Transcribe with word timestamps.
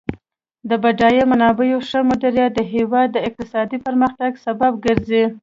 د 0.69 0.71
بډایه 0.83 1.23
منابعو 1.31 1.79
ښه 1.87 1.99
مدیریت 2.09 2.51
د 2.55 2.59
هیواد 2.73 3.07
د 3.11 3.17
اقتصادي 3.27 3.77
پرمختګ 3.85 4.31
سبب 4.45 4.71
ګرځي. 4.85 5.23